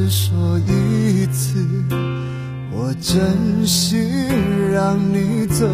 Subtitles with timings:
[0.00, 1.62] 只说一次，
[2.72, 4.08] 我真心
[4.72, 5.66] 让你走。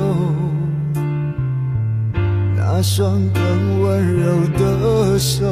[2.56, 4.26] 那双更温柔
[4.58, 5.46] 的手，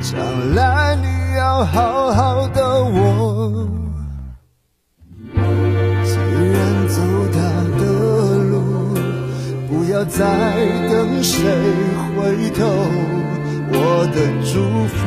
[0.00, 0.16] 将
[0.54, 3.68] 来你要好好的握。
[5.34, 7.02] 既然走
[7.34, 7.38] 他
[7.78, 7.84] 的
[8.44, 8.96] 路，
[9.68, 10.24] 不要再
[10.88, 11.44] 等谁
[12.16, 12.64] 回头。
[13.76, 14.54] 我的祝
[14.88, 15.04] 福。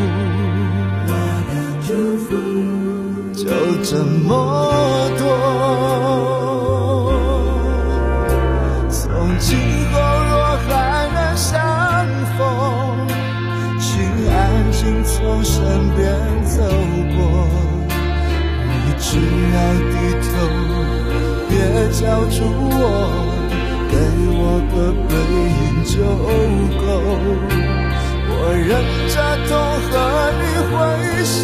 [3.48, 4.28] 就这么
[5.18, 5.24] 多。
[8.90, 9.00] 从
[9.40, 9.58] 今
[9.94, 10.36] 后若
[10.68, 10.70] 还
[11.14, 11.56] 能相
[12.38, 12.40] 逢，
[13.80, 13.88] 请
[14.30, 14.36] 安
[14.74, 15.56] 静从身
[15.96, 16.04] 边
[16.44, 16.62] 走
[17.16, 17.18] 过。
[18.68, 19.08] 你只
[19.54, 19.94] 要低
[20.28, 20.30] 头，
[21.48, 21.56] 别
[21.94, 22.36] 叫住
[22.70, 22.76] 我，
[23.90, 23.96] 给
[24.36, 24.44] 我
[24.76, 24.76] 个
[25.08, 25.10] 背
[25.56, 25.96] 影就
[26.82, 26.86] 够。
[28.30, 28.70] 我忍
[29.08, 29.16] 着
[29.48, 29.50] 痛
[29.88, 29.94] 和
[30.42, 30.76] 你挥
[31.24, 31.42] 手。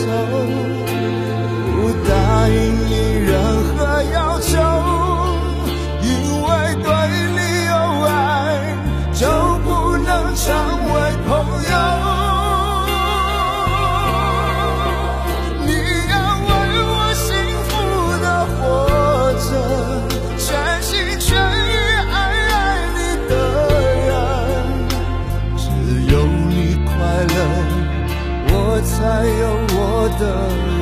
[29.03, 30.23] 乐，我才有我的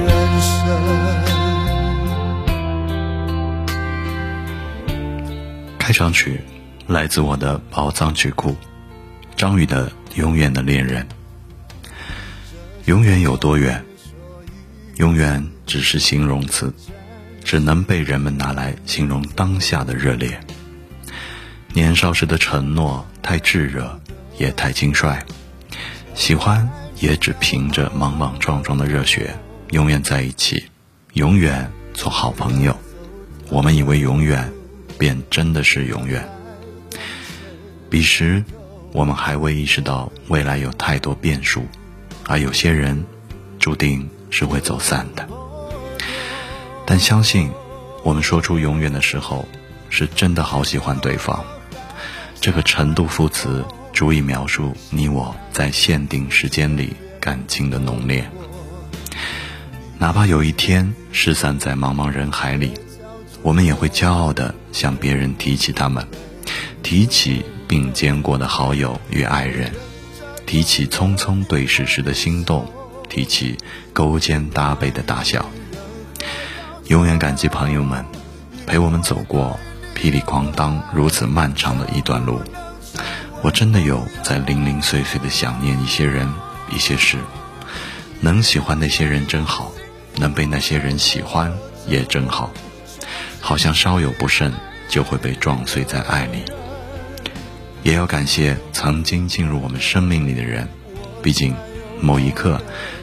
[0.06, 0.10] 人
[0.42, 0.54] 生。
[5.80, 6.40] 开场曲
[6.88, 8.56] 来自我的宝藏曲库，
[9.36, 11.04] 张宇的《永远的恋人》。
[12.86, 13.84] 永远有多远？
[14.98, 16.72] 永远只是形容词，
[17.44, 20.40] 只能被人们拿来形容当下的热烈。
[21.74, 24.00] 年少时的承诺太炙热，
[24.38, 25.20] 也太轻率，
[26.14, 26.70] 喜欢
[27.02, 29.36] 也只凭着莽莽撞撞的热血。
[29.72, 30.64] 永远在一起，
[31.16, 32.74] 永远做好朋友。
[33.50, 34.50] 我们以为永远。
[34.98, 36.30] 便真的是永远。
[37.90, 38.44] 彼时，
[38.92, 41.66] 我们还未意识到未来有太多变数，
[42.28, 43.04] 而有些人
[43.58, 45.28] 注定是会走散的。
[46.86, 47.50] 但相信，
[48.04, 49.48] 我们说出“永远”的时候，
[49.90, 51.44] 是真的好喜欢对方。
[52.40, 58.30] 这个程度副词足以描述你我在限定时间里感情的浓烈。
[59.98, 62.74] 哪怕有一天失散在茫茫人海里。
[63.44, 66.08] 我们也会骄傲地向别人提起他们，
[66.84, 69.72] 提起并肩过的好友与爱人，
[70.46, 72.72] 提起匆匆对视时的心动，
[73.10, 73.58] 提起
[73.94, 75.44] 勾肩搭背的大笑。
[76.86, 78.06] 永远感激朋友们
[78.68, 79.60] 陪我们走过
[79.96, 82.40] 霹雳哐当如此漫长的一段路。
[83.44, 86.32] 我真的有在零零碎碎的想念一些人、
[86.70, 87.18] 一些事。
[88.20, 89.72] 能喜欢那些人真好，
[90.16, 91.52] 能被那些人喜欢
[91.88, 92.52] 也真好。
[93.40, 94.54] 好像稍有不慎
[94.88, 96.44] 就会被撞碎在爱里。
[97.82, 100.70] 也要感谢曾经进入我们生命里的人，
[101.24, 101.56] 毕竟
[102.00, 102.62] 某一刻，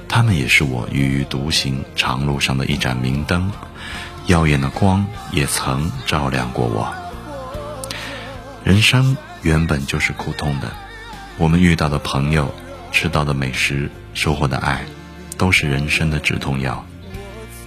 [0.09, 3.51] 他们也是我踽踽独行长路上的一盏明灯，
[4.27, 6.95] 耀眼的光也曾照亮过我。
[8.63, 10.73] 人生原本就是苦痛的，
[11.37, 12.55] 我们遇到的朋友、
[12.93, 14.85] 吃到的美食、收获的爱，
[15.37, 16.85] 都是人生的止痛药。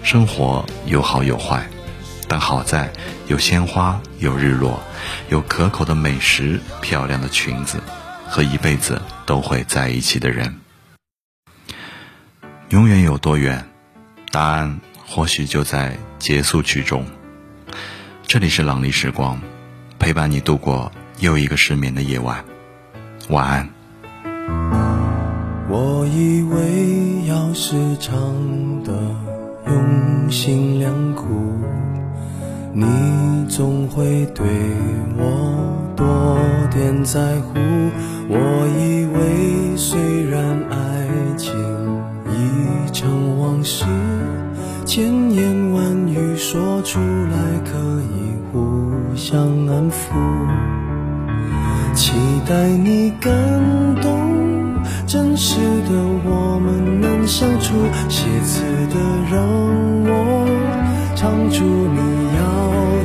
[0.03, 1.67] 生活有好有坏。
[2.27, 2.89] 但好在
[3.27, 4.81] 有鲜花，有日落，
[5.27, 7.81] 有可口的美食，漂亮的裙子，
[8.25, 10.61] 和一辈子都会在一起的人。
[12.69, 13.67] 永远有多远？
[14.31, 17.05] 答案或许就在结束曲中。
[18.25, 19.41] 这里是朗丽时光，
[19.99, 20.89] 陪伴你度过
[21.21, 22.43] 又一个失眠的夜晚。
[23.29, 23.69] 晚安。
[25.69, 28.13] 我以为要是唱
[28.83, 28.91] 的
[29.67, 31.27] 用心良苦。
[32.73, 32.85] 你
[33.47, 34.45] 总会对
[35.15, 36.37] 我多
[36.71, 37.53] 点在乎。
[38.27, 40.41] 我以为虽然
[40.71, 41.07] 爱
[41.37, 41.53] 情
[42.29, 43.85] 已成往事，
[44.85, 50.80] 千言万语说出来可以互相安抚。
[52.01, 52.13] 期
[52.49, 53.31] 待你感
[54.01, 55.91] 动，真实的
[56.25, 57.75] 我们能相处。
[58.09, 58.95] 写词的
[59.29, 59.37] 让
[60.09, 60.49] 我
[61.15, 61.99] 唱出你
[62.39, 62.41] 要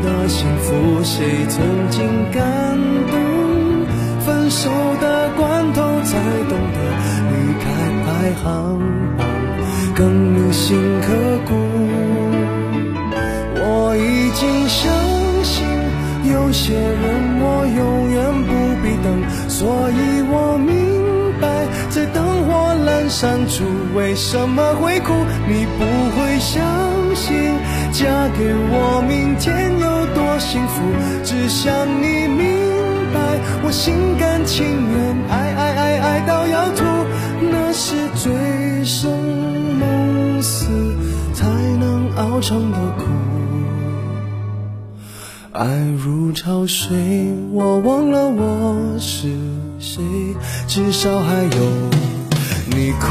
[0.03, 0.27] 的。
[0.27, 0.73] 幸福，
[1.05, 1.61] 谁曾
[1.91, 2.41] 经感
[3.11, 3.21] 动？
[4.25, 6.17] 分手的关头才
[6.49, 6.79] 懂得
[7.31, 7.65] 离开
[8.03, 8.81] 排行
[9.19, 9.29] 榜
[9.95, 11.13] 更铭心刻
[23.19, 23.65] 删除，
[23.95, 25.15] 为什么会哭？
[25.49, 25.85] 你不
[26.15, 26.61] 会相
[27.15, 27.35] 信，
[27.91, 28.05] 嫁
[28.37, 30.83] 给我明天有多幸福。
[31.25, 31.73] 只想
[32.03, 32.45] 你明
[33.15, 36.85] 白，我心甘情愿，爱爱爱爱到要吐，
[37.41, 39.11] 那是醉生
[39.79, 40.67] 梦死
[41.33, 41.47] 才
[41.81, 43.05] 能熬成的苦。
[45.53, 45.65] 爱
[46.05, 49.31] 如潮水，我忘了我是
[49.79, 50.03] 谁，
[50.69, 52.06] 至少还有
[52.77, 53.07] 你哭。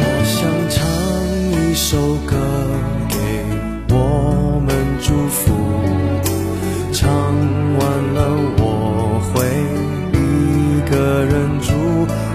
[0.00, 0.36] 我想
[0.68, 0.76] 唱
[1.56, 1.96] 一首
[2.26, 2.36] 歌
[3.08, 3.16] 给
[3.94, 4.68] 我们
[5.00, 5.54] 祝福
[6.92, 7.80] 唱完
[8.12, 8.18] 了
[8.58, 9.32] 我会
[10.12, 10.20] 一
[10.90, 11.72] 个人住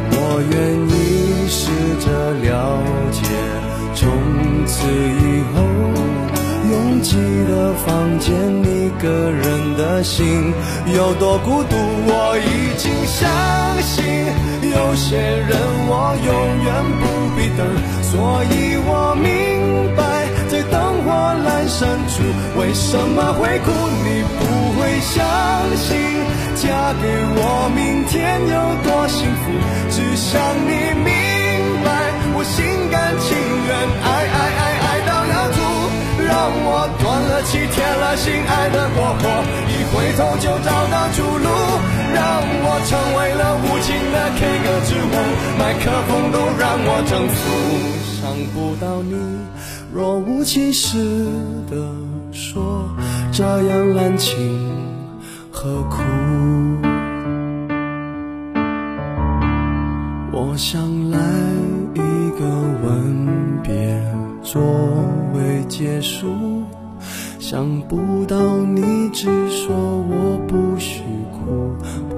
[0.09, 0.17] 我
[0.49, 0.55] 愿
[0.89, 1.69] 意试
[1.99, 3.21] 着了解
[3.93, 4.32] 从
[4.63, 5.61] 从此以后，
[6.71, 7.17] 拥挤
[7.49, 8.33] 的房间，
[8.63, 10.53] 一个人的心
[10.95, 13.29] 有多孤独，我已经相
[13.81, 14.05] 信。
[14.71, 15.51] 有些人
[15.89, 16.31] 我永
[16.63, 17.03] 远不
[17.35, 17.67] 必等，
[18.03, 20.01] 所以我明白，
[20.47, 22.23] 在灯火阑珊处，
[22.57, 23.69] 为什么会哭？
[24.05, 25.19] 你不会相
[25.75, 25.99] 信，
[26.55, 27.03] 嫁给
[27.35, 29.51] 我，明天有多幸福？
[29.89, 30.71] 只想你
[31.03, 31.11] 明
[38.15, 39.21] 心，爱的过火。
[39.69, 41.47] 一回头就找到出路，
[42.13, 42.21] 让
[42.65, 45.15] 我成为了无情的 K 歌之王，
[45.59, 47.39] 麦克风都让我征服。
[48.19, 48.21] 想
[48.53, 49.15] 不到你，
[49.93, 50.97] 若无其事
[51.69, 51.75] 的
[52.31, 52.89] 说，
[53.31, 54.71] 这样滥情
[55.51, 56.01] 何苦？
[60.31, 60.81] 我想
[61.11, 61.19] 来
[61.93, 61.99] 一
[62.39, 62.45] 个
[62.83, 64.01] 吻别
[64.41, 64.61] 作
[65.33, 66.63] 为结束。
[67.45, 71.03] 想不到你只说我不许
[71.33, 72.12] 哭。